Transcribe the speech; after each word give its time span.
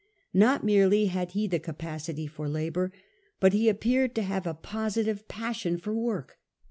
Not 0.33 0.63
merely 0.63 1.05
had 1.05 1.33
he 1.33 1.45
the 1.47 1.59
capacity 1.59 2.25
for 2.25 2.49
labour, 2.49 2.91
but 3.39 3.53
he 3.53 3.69
appeared 3.69 4.15
to 4.15 4.23
have 4.23 4.47
a 4.47 4.55
positive 4.55 5.27
passion 5.27 5.77
for 5.77 5.93
work. 5.93 6.39